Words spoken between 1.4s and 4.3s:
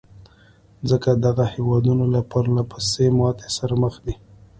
هېوادونه له پرلهپسې ماتې سره مخ دي.